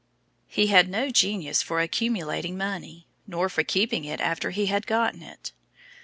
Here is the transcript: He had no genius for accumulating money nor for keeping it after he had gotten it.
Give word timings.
He 0.47 0.65
had 0.65 0.89
no 0.89 1.11
genius 1.11 1.61
for 1.61 1.79
accumulating 1.79 2.57
money 2.57 3.05
nor 3.27 3.49
for 3.49 3.63
keeping 3.63 4.03
it 4.03 4.19
after 4.19 4.49
he 4.49 4.65
had 4.65 4.87
gotten 4.87 5.21
it. 5.21 5.51